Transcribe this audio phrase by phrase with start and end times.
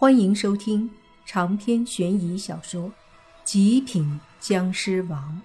[0.00, 0.88] 欢迎收听
[1.26, 2.84] 长篇悬疑小说
[3.42, 5.42] 《极品僵尸王》，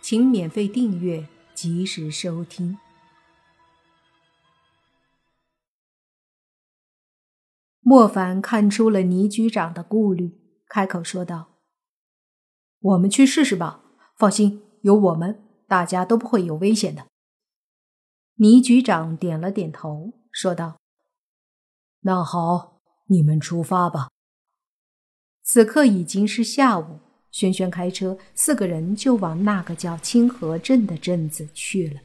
[0.00, 2.78] 请免费订阅，及时收听。
[7.80, 11.58] 莫凡看出了倪局长的顾虑，开口说道
[12.80, 13.82] ：“我们去试试吧，
[14.16, 17.06] 放心，有我们，大家都不会有危险的。”
[18.40, 20.78] 倪局长点了点头，说道。
[22.04, 24.08] 那好，你们出发吧。
[25.44, 26.98] 此刻已经是下午，
[27.30, 32.00] 轩轩开车，四个人就往那个叫清河镇的镇子去了。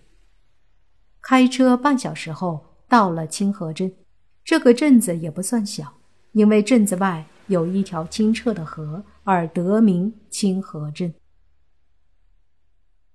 [1.21, 3.91] 开车半小时后，到了清河镇。
[4.43, 5.91] 这个镇子也不算小，
[6.33, 11.13] 因为镇子外有一条清澈的河，而得名清河镇。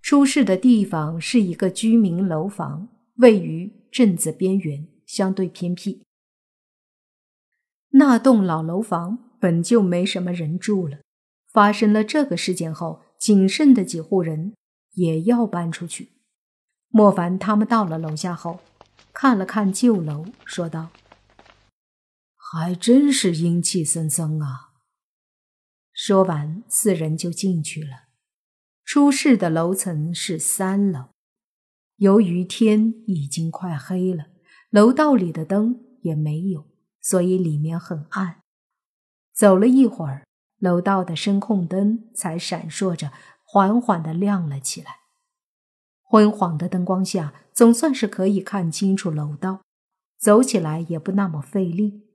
[0.00, 6.02] 出事的地方是一个居民楼房，位于镇子边缘，相对偏僻。
[7.92, 10.98] 那栋老楼房本就没什么人住了，
[11.52, 14.54] 发生了这个事件后，仅剩的几户人
[14.92, 16.12] 也要搬出去。
[16.88, 18.60] 莫凡他们到了楼下后，
[19.12, 20.90] 看了看旧楼，说道
[22.36, 24.70] ：“还真是阴气森森啊。”
[25.92, 28.08] 说完，四人就进去了。
[28.84, 31.10] 出事的楼层是三楼，
[31.96, 34.26] 由于天已经快黑了，
[34.70, 36.71] 楼道里的灯也没有。
[37.02, 38.40] 所以里面很暗。
[39.34, 40.24] 走了一会儿，
[40.58, 43.12] 楼道的声控灯才闪烁着，
[43.44, 45.00] 缓缓的亮了起来。
[46.02, 49.62] 昏黄的灯光下，总算是可以看清楚楼道，
[50.18, 52.06] 走起来也不那么费力。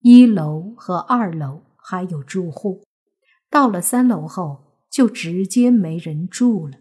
[0.00, 2.84] 一楼和二楼还有住户，
[3.50, 6.78] 到了三楼后，就直接没人住了。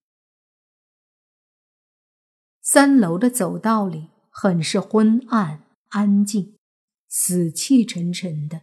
[2.62, 6.55] 三楼的走道里很是昏暗安静。
[7.08, 8.62] 死气沉沉的，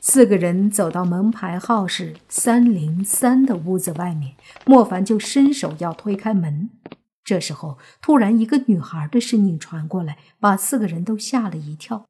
[0.00, 6.70] 四个人走到门牌号是三零三的屋子外面，莫凡就伸手要推开门。
[7.24, 12.06] 这时候，突然一个女孩的声音传过来，把四个人都吓了一跳。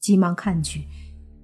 [0.00, 0.86] 急忙看去，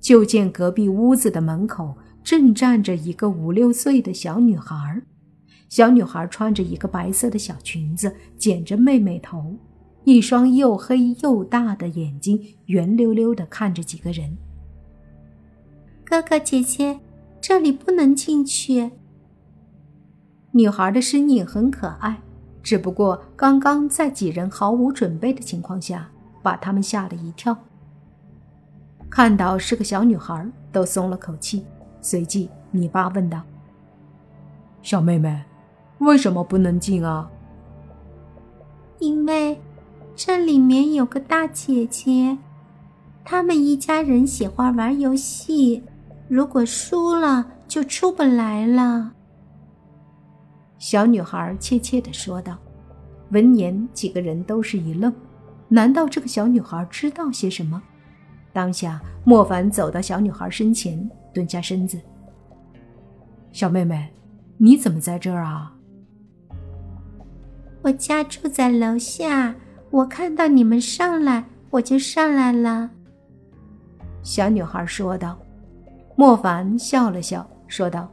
[0.01, 5.03] 就见隔壁屋子的门口正站着一个五六岁的小女孩。
[5.69, 9.57] 小女孩穿着一个白色的小裙子，剪着妹妹头。
[10.05, 14.37] 一双又黑又大的眼睛，圆溜溜的看着几个人。
[16.05, 16.99] 哥哥姐姐，
[17.41, 18.91] 这里不能进去。
[20.51, 22.21] 女孩的身影很可爱，
[22.63, 26.11] 只不过刚刚在几人毫无准备的情况下，
[26.43, 27.57] 把他们吓了一跳。
[29.09, 31.65] 看到是个小女孩，都松了口气。
[32.01, 33.41] 随即，你爸问道
[34.83, 35.43] ：“小妹妹，
[35.99, 37.31] 为什么不能进啊？”
[38.99, 39.57] 因为。
[40.15, 42.37] 这里面有个大姐姐，
[43.25, 45.83] 他们一家人喜欢玩游戏，
[46.29, 49.13] 如果输了就出不来了。
[50.79, 52.59] 小女孩怯怯的说道。
[53.31, 55.11] 闻言，几个人都是一愣，
[55.69, 57.83] 难道这个小女孩知道些什么？
[58.53, 61.99] 当下，莫凡走到小女孩身前，蹲下身子
[63.51, 64.13] ：“小妹妹，
[64.59, 65.75] 你怎么在这儿啊
[67.81, 69.55] ？”“我家住在楼下。”
[69.93, 72.91] 我看到你们上来，我就上来了。”
[74.25, 75.39] 小女孩说道。
[76.15, 78.09] 莫凡笑了笑，说道：“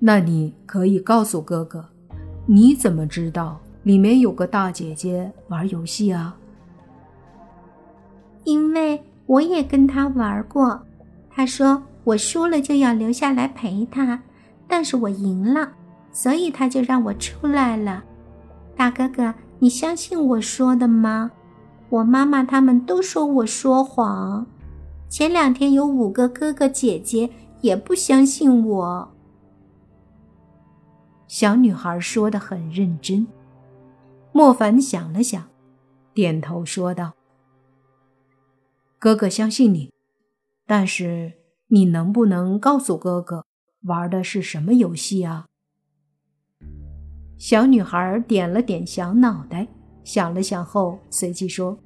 [0.00, 1.84] 那你可以告诉哥哥，
[2.46, 6.34] 你怎么知道里面有个大姐姐玩游戏啊
[8.44, 10.82] ？”“因为我也跟她玩过，
[11.30, 14.22] 她说我输了就要留下来陪她，
[14.66, 15.70] 但是我赢了，
[16.10, 18.02] 所以她就让我出来了。
[18.74, 21.30] 大哥哥。”你相信我说的吗？
[21.88, 24.44] 我妈妈他们都说我说谎。
[25.08, 27.30] 前两天有五个哥哥姐姐
[27.60, 29.12] 也不相信我。
[31.28, 33.24] 小女孩说的很认真。
[34.32, 35.48] 莫凡想了想，
[36.12, 37.12] 点头说道
[38.98, 39.92] ：“哥哥相信你，
[40.66, 41.34] 但是
[41.68, 43.44] 你能不能告诉哥哥
[43.82, 45.46] 玩的是什么游戏啊？”
[47.42, 49.66] 小女孩点了点小脑袋，
[50.04, 51.76] 想了想后，随即说：“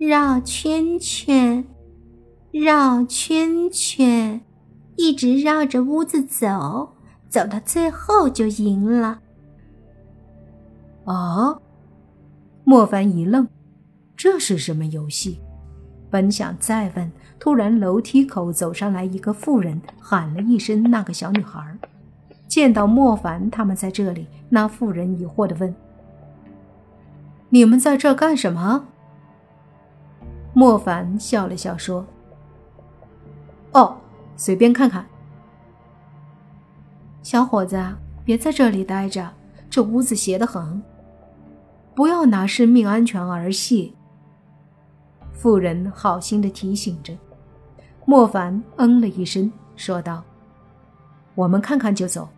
[0.00, 1.62] 绕圈圈，
[2.50, 4.40] 绕圈圈，
[4.96, 6.94] 一直绕着屋子走，
[7.28, 9.20] 走到最后就赢了。”
[11.04, 11.58] 啊！
[12.64, 13.46] 莫凡一愣，
[14.16, 15.38] 这是什么游戏？
[16.08, 21.78] 本想再问，突然楼梯口走上来一个妇人，喊了一声：“那个小女孩。”
[22.52, 25.74] 见到莫凡他们在这里，那妇人疑惑的问
[27.48, 28.88] ：“你们在这干什么？”
[30.52, 32.04] 莫凡笑了笑说
[33.72, 33.96] ：“哦，
[34.36, 35.06] 随便看看。”
[37.24, 37.82] 小伙子，
[38.22, 39.30] 别在这里待着，
[39.70, 40.82] 这屋子邪得很。
[41.94, 43.94] 不要拿生命安全儿戏。
[45.32, 47.16] 妇人好心的提醒着。
[48.04, 50.22] 莫凡嗯了一声，说道
[51.34, 52.28] ：“我们看看就走。”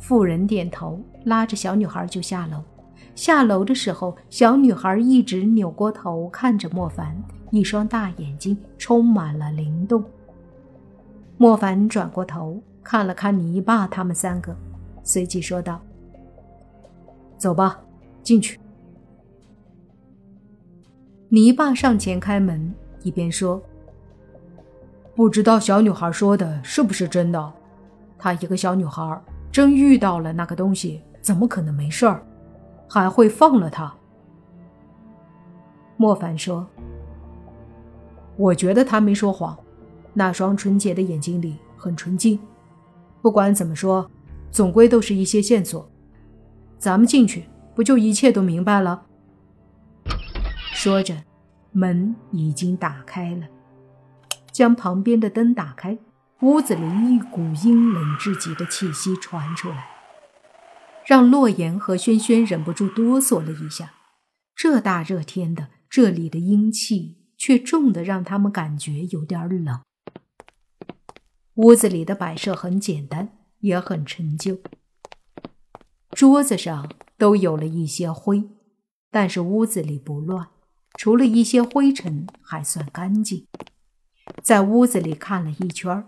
[0.00, 2.62] 妇人点头，拉着小女孩就下楼。
[3.14, 7.16] 下楼的时候，小女孩一直扭过头看着莫凡，
[7.50, 10.04] 一双大眼睛充满了灵动。
[11.36, 14.56] 莫凡转过头看了看泥巴他们三个，
[15.02, 15.80] 随即说道
[17.36, 17.80] ：“走吧，
[18.22, 18.58] 进去。”
[21.28, 22.72] 泥巴上前开门，
[23.02, 23.60] 一边说。
[25.14, 27.52] 不知道小女孩说的是不是真的？
[28.16, 32.22] 她一个小女孩，真遇到了那个东西，怎么可能没事儿？
[32.88, 33.94] 还会放了他？
[35.96, 36.66] 莫凡说
[38.36, 39.56] ：“我觉得他没说谎，
[40.14, 42.38] 那双纯洁的眼睛里很纯净。
[43.20, 44.08] 不管怎么说，
[44.50, 45.90] 总归都是一些线索。
[46.78, 49.02] 咱们进去，不就一切都明白了？”
[50.72, 51.16] 说着，
[51.72, 53.46] 门已经打开了。
[54.52, 55.98] 将旁边的灯打开，
[56.40, 59.88] 屋子里一股阴冷至极的气息传出来，
[61.04, 63.94] 让洛言和轩轩忍不住哆嗦了一下。
[64.54, 69.80] 这大热天的，这里的阴气却重的让他们感觉有点冷。
[71.54, 74.58] 屋子里的摆设很简单，也很陈旧，
[76.10, 78.48] 桌子上都有了一些灰，
[79.10, 80.46] 但是屋子里不乱，
[80.96, 83.44] 除了一些灰尘，还算干净。
[84.40, 86.06] 在屋子里看了一圈儿，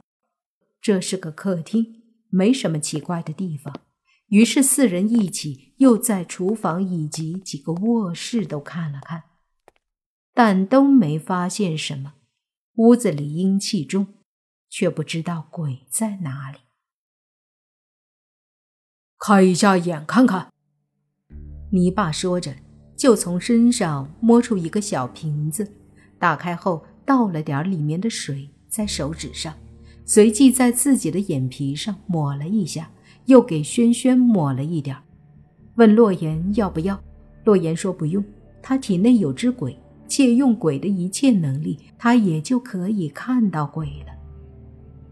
[0.80, 3.80] 这是个客厅，没什么奇怪的地方。
[4.28, 9.24] 于是四人一起又在厨房以及几个卧室都看了看，
[10.32, 12.14] 但都没发现什么。
[12.76, 14.06] 屋子里阴气重，
[14.68, 16.58] 却不知道鬼在哪里。
[19.18, 20.50] 开一下眼看看。
[21.72, 22.56] 泥巴说着，
[22.96, 25.76] 就从身上摸出一个小瓶子，
[26.18, 26.86] 打开后。
[27.02, 29.58] 倒了点里面的水在手指上，
[30.12, 32.90] 随即在自己的眼皮上抹了一下，
[33.26, 34.96] 又给轩轩抹了一点
[35.76, 37.00] 问洛言要不要。
[37.44, 38.24] 洛言说不用，
[38.60, 39.78] 他体内有只鬼，
[40.08, 44.12] 借用鬼的一切能力，他也就可以看到鬼了。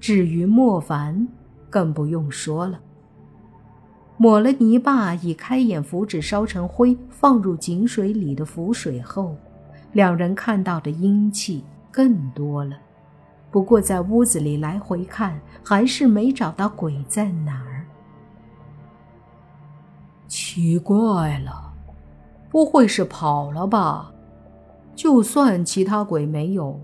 [0.01, 1.29] 至于莫凡，
[1.71, 2.81] 更不用说了。
[4.17, 9.37] 抹了泥巴，以开眼符纸烧成灰，放入井水里的符水后，
[9.93, 11.63] 两人看到的阴气。
[11.93, 12.77] 更多了，
[13.51, 17.87] 不过在屋子里来回看，还是没找到鬼在哪儿。
[20.27, 21.73] 奇怪了，
[22.51, 24.13] 不会是跑了吧？
[24.95, 26.81] 就算其他鬼没有，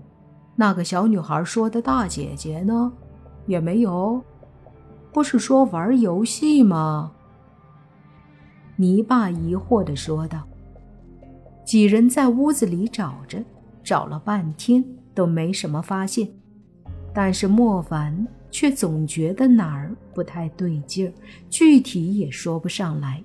[0.55, 2.91] 那个小女孩说的大姐姐呢，
[3.45, 4.21] 也没有。
[5.13, 7.11] 不是说玩游戏吗？
[8.75, 10.41] 泥巴疑惑的说道。
[11.63, 13.43] 几人在屋子里找着。
[13.83, 14.83] 找了半天
[15.13, 16.27] 都没什么发现，
[17.15, 21.13] 但是莫凡却总觉得哪儿不太对劲儿，
[21.49, 23.23] 具体也说不上来。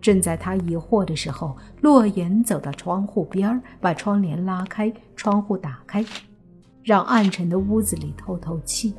[0.00, 6.04] 正在他疑惑的时候，洛言走到窗户边把窗帘拉开，窗户打开，
[6.84, 8.94] 让暗沉的屋子里透透气。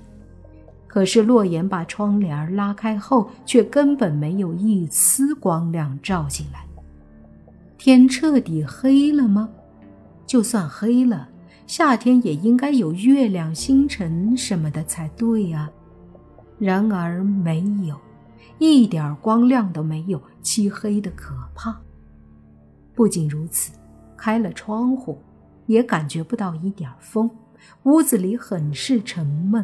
[0.86, 6.65] 可是洛言把窗帘拉开后，却根本没有一丝光亮照进来。
[7.77, 9.50] 天彻底黑了吗？
[10.25, 11.29] 就算黑了，
[11.67, 15.69] 夏天也应该有月亮、星辰什么的才对啊。
[16.57, 17.95] 然而没有，
[18.57, 21.79] 一点光亮都没有，漆黑的可怕。
[22.95, 23.77] 不仅如此，
[24.15, 25.21] 开了窗户，
[25.67, 27.29] 也感觉不到一点风，
[27.83, 29.63] 屋子里很是沉闷。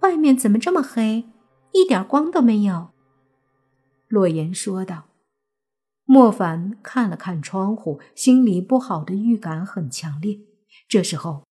[0.00, 1.24] 外面怎么这么黑，
[1.72, 2.90] 一点光都没有？
[4.06, 5.07] 洛言说道。
[6.10, 10.38] 莫凡看了看窗户，心里不好的预感很强烈。
[10.88, 11.44] 这时候，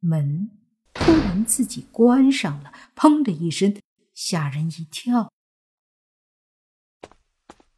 [0.00, 0.50] 门
[0.92, 3.74] 突然自己关上了，砰的一声，
[4.12, 5.32] 吓人一跳。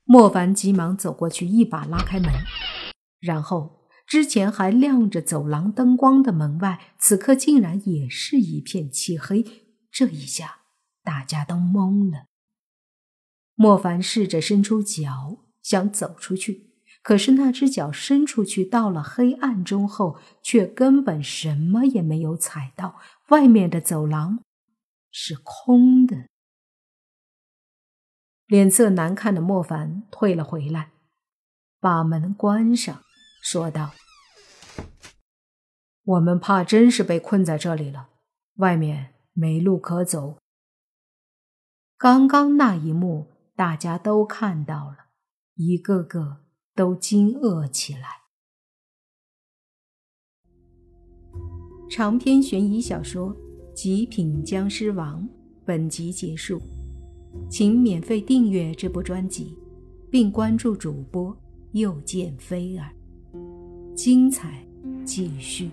[0.02, 2.32] 莫凡急忙走过去，一把拉开门，
[3.20, 9.44] 然后之前还亮着走廊灯光的门外，此刻竟然也是一片漆黑。
[9.92, 10.62] 这一下，
[11.04, 12.26] 大家都懵了。
[13.54, 15.43] 莫凡试着伸出脚。
[15.64, 16.70] 想走出去，
[17.02, 23.00] 可是那只脚伸出去到了黑暗中后，却根本什么也没有踩到。
[23.30, 24.44] 外面的走廊
[25.10, 26.28] 是空的。
[28.46, 30.90] 脸色难看的莫凡退了回来，
[31.80, 33.02] 把门关上，
[33.42, 33.94] 说道
[36.04, 38.10] ：“我们怕真是被困在这里了，
[38.56, 40.36] 外面没路可走。
[41.96, 45.03] 刚刚那一幕，大家都看到了，
[45.56, 46.38] 一个个
[46.74, 48.08] 都惊愕起来。
[51.88, 53.30] 长篇悬疑小说
[53.72, 55.22] 《极品僵尸王》
[55.64, 56.60] 本集结束，
[57.48, 59.56] 请免费订阅这部专辑，
[60.10, 61.36] 并关注主播
[61.72, 62.90] 又见菲儿，
[63.94, 64.66] 精彩
[65.04, 65.70] 继续。